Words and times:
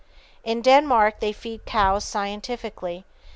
In 0.43 0.63
Denmark 0.63 1.19
they 1.19 1.31
feed 1.31 1.63
cows 1.65 2.05
scientifically. 2.05 3.05